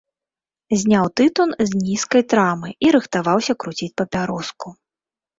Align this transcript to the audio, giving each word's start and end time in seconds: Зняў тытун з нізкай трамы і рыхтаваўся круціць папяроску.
Зняў 0.83 1.05
тытун 1.19 1.49
з 1.67 1.81
нізкай 1.87 2.23
трамы 2.33 2.69
і 2.87 2.93
рыхтаваўся 2.95 3.53
круціць 3.65 3.91
папяроску. 4.03 4.67